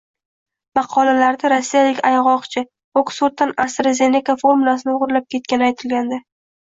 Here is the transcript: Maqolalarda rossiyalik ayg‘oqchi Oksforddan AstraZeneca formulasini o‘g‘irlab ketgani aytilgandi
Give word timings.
Maqolalarda 0.77 1.51
rossiyalik 1.53 1.99
ayg‘oqchi 2.11 2.63
Oksforddan 3.03 3.53
AstraZeneca 3.67 4.35
formulasini 4.45 4.97
o‘g‘irlab 4.97 5.29
ketgani 5.37 5.69
aytilgandi 5.69 6.21